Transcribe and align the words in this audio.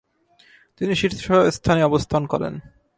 তিনি 0.77 0.93
শীর্ষস্থানে 0.95 1.81
অবস্থান 1.83 2.23
করেন। 2.25 2.53